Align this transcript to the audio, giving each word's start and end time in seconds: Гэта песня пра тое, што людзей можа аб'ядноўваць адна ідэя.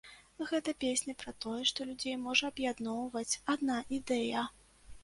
Гэта 0.51 0.73
песня 0.83 1.15
пра 1.25 1.33
тое, 1.45 1.59
што 1.73 1.87
людзей 1.91 2.17
можа 2.25 2.51
аб'ядноўваць 2.55 3.39
адна 3.57 3.79
ідэя. 4.01 4.51